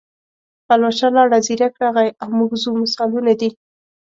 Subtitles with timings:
[0.65, 3.49] پلوشه لاړه، زیرک راغی او موږ ځو مثالونه دي.